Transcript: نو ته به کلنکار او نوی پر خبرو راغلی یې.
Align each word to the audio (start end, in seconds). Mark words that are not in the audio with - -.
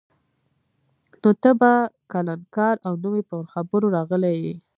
نو 1.21 1.29
ته 1.41 1.49
به 1.59 1.71
کلنکار 2.11 2.75
او 2.87 2.93
نوی 3.03 3.21
پر 3.29 3.41
خبرو 3.53 3.87
راغلی 3.95 4.33
یې. 4.43 4.53